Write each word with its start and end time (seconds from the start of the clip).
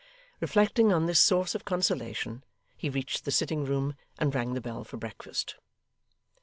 Reflecting 0.39 0.91
on 0.91 1.05
this 1.05 1.19
source 1.19 1.53
of 1.53 1.63
consolation, 1.63 2.43
he 2.75 2.89
reached 2.89 3.23
the 3.23 3.29
sitting 3.29 3.65
room, 3.65 3.93
and 4.17 4.33
rang 4.33 4.55
the 4.55 4.59
bell 4.59 4.83
for 4.83 4.97
breakfast. 4.97 5.57